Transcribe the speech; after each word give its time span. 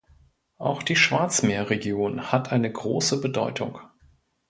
Auch 0.57 0.81
die 0.81 0.95
Schwarzmeerregion 0.95 2.31
hat 2.31 2.51
eine 2.51 2.71
große 2.71 3.21
Bedeutung. 3.21 3.77